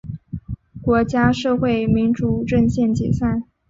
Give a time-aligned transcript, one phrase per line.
[0.81, 3.43] 国家社会民主阵线解散。